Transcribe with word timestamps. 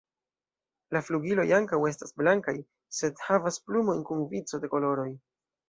La 0.95 1.01
flugiloj 1.09 1.45
ankaŭ 1.57 1.79
estas 1.91 2.15
blankaj, 2.23 2.57
sed 3.01 3.23
havas 3.29 3.63
plumojn 3.69 4.05
kun 4.11 4.27
vico 4.35 4.65
de 4.67 4.75
koloroj. 4.77 5.09